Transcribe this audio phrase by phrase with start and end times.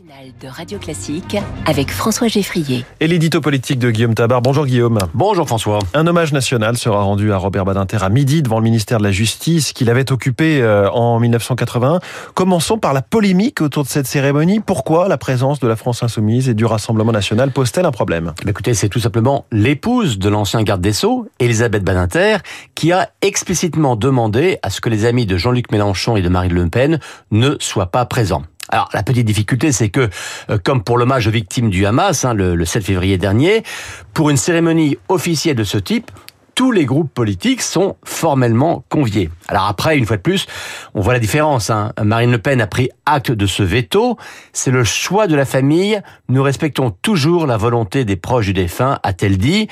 [0.00, 2.84] matinale de Radio Classique avec François Geffrier.
[3.00, 4.40] Et l'édito politique de Guillaume Tabar.
[4.42, 4.98] Bonjour Guillaume.
[5.14, 5.78] Bonjour François.
[5.94, 9.10] Un hommage national sera rendu à Robert Badinter à midi devant le ministère de la
[9.10, 12.00] Justice qu'il avait occupé euh, en 1981.
[12.34, 14.60] Commençons par la polémique autour de cette cérémonie.
[14.60, 18.32] Pourquoi la présence de la France Insoumise et du Rassemblement National pose-t-elle un problème?
[18.46, 22.38] Écoutez, c'est tout simplement l'épouse de l'ancien garde des Sceaux, Elisabeth Badinter,
[22.74, 26.54] qui a explicitement demandé à ce que les amis de Jean-Luc Mélenchon et de Marine
[26.54, 28.44] Le Pen ne soient pas présents.
[28.70, 30.08] Alors la petite difficulté, c'est que,
[30.48, 33.62] euh, comme pour l'hommage aux victimes du Hamas, hein, le, le 7 février dernier,
[34.14, 36.10] pour une cérémonie officielle de ce type,
[36.60, 39.30] tous les groupes politiques sont formellement conviés.
[39.48, 40.44] Alors après, une fois de plus,
[40.92, 41.70] on voit la différence.
[41.70, 41.94] Hein.
[42.04, 44.18] Marine Le Pen a pris acte de ce veto.
[44.52, 46.02] C'est le choix de la famille.
[46.28, 49.68] Nous respectons toujours la volonté des proches du défunt, a-t-elle dit.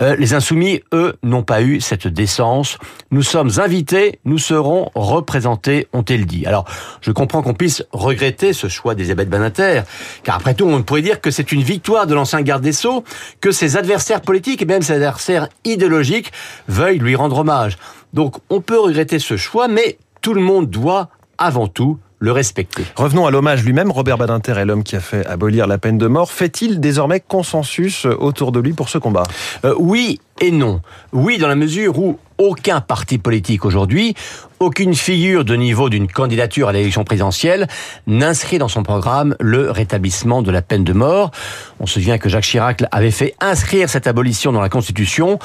[0.00, 2.78] Euh, les insoumis, eux, n'ont pas eu cette décence.
[3.12, 6.46] Nous sommes invités, nous serons représentés, ont-elles dit.
[6.46, 6.64] Alors,
[7.00, 9.82] je comprends qu'on puisse regretter ce choix d'Elisabeth Badinter,
[10.24, 13.04] car après tout, on pourrait dire que c'est une victoire de l'ancien garde des Sceaux,
[13.40, 16.23] que ses adversaires politiques et même ses adversaires idéologiques
[16.68, 17.76] veuille lui rendre hommage.
[18.12, 21.08] Donc on peut regretter ce choix, mais tout le monde doit
[21.38, 22.84] avant tout le respecter.
[22.96, 23.90] Revenons à l'hommage lui-même.
[23.90, 26.30] Robert Badinter est l'homme qui a fait abolir la peine de mort.
[26.30, 29.24] Fait-il désormais consensus autour de lui pour ce combat?
[29.66, 30.80] Euh, Oui et non.
[31.12, 34.14] Oui, dans la mesure où aucun parti politique aujourd'hui,
[34.58, 37.68] aucune figure de niveau d'une candidature à l'élection présidentielle
[38.06, 41.30] n'inscrit dans son programme le rétablissement de la peine de mort.
[41.78, 45.38] On se souvient que Jacques Chirac avait fait inscrire cette abolition dans la Constitution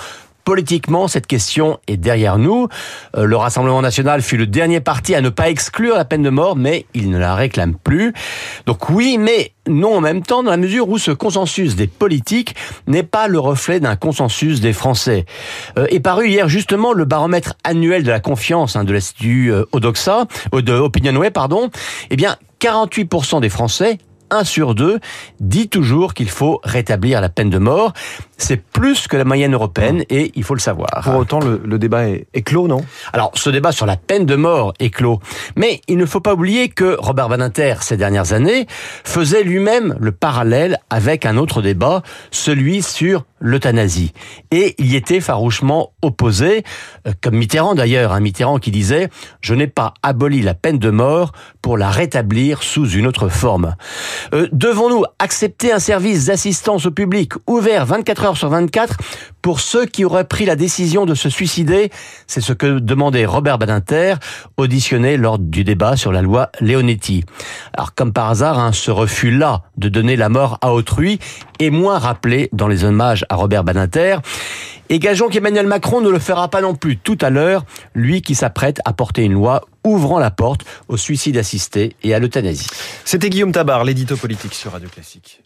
[0.49, 2.69] Politiquement, cette question est derrière nous.
[3.15, 6.31] Euh, le Rassemblement national fut le dernier parti à ne pas exclure la peine de
[6.31, 8.15] mort, mais il ne la réclame plus.
[8.65, 12.55] Donc oui, mais non en même temps, dans la mesure où ce consensus des politiques
[12.87, 15.25] n'est pas le reflet d'un consensus des Français.
[15.77, 19.65] Euh, est paru hier justement le baromètre annuel de la confiance hein, de l'Institut euh,
[19.71, 21.69] Odoxa, de Opinionway, pardon.
[22.09, 23.99] Eh bien, 48% des Français
[24.31, 24.99] un sur deux
[25.39, 27.93] dit toujours qu'il faut rétablir la peine de mort.
[28.37, 31.01] C'est plus que la moyenne européenne et il faut le savoir.
[31.03, 32.85] Pour autant, le, le débat est, est, clos, non?
[33.11, 35.19] Alors, ce débat sur la peine de mort est clos.
[35.55, 38.65] Mais il ne faut pas oublier que Robert Badinter, ces dernières années,
[39.03, 44.13] faisait lui-même le parallèle avec un autre débat, celui sur l'euthanasie.
[44.51, 46.63] Et il y était farouchement opposé,
[47.07, 49.09] euh, comme Mitterrand d'ailleurs, un Mitterrand qui disait
[49.41, 51.31] «Je n'ai pas aboli la peine de mort
[51.61, 53.75] pour la rétablir sous une autre forme».
[54.33, 58.97] Euh, devons-nous accepter un service d'assistance au public ouvert 24 heures sur 24
[59.41, 61.89] pour ceux qui auraient pris la décision de se suicider
[62.27, 64.15] C'est ce que demandait Robert Badinter,
[64.57, 67.23] auditionné lors du débat sur la loi Leonetti.
[67.73, 71.19] Alors comme par hasard, hein, ce refus-là de donner la mort à autrui
[71.59, 74.17] est moins rappelé dans les hommages à Robert Badinter.
[74.89, 77.63] Et gageons qu'Emmanuel Macron ne le fera pas non plus tout à l'heure,
[77.93, 82.19] lui qui s'apprête à porter une loi ouvrant la porte au suicide assisté et à
[82.19, 82.67] l'euthanasie.
[83.05, 85.41] C'était Guillaume Tabar, l'édito politique sur Radio Classique.